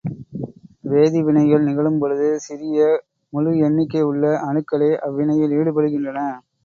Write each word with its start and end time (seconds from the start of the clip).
வேதி 0.83 1.19
வினைகள் 1.23 1.67
நிகழும்பொழுது 1.67 2.27
சிறிய 2.39 2.79
முழு 3.33 3.51
எண்ணிக்கை 3.59 4.01
உள்ள 4.01 4.33
அணுக்களே 4.47 4.91
அவ்வினையில் 5.07 5.55
ஈடுபடுகின்றன. 5.59 6.19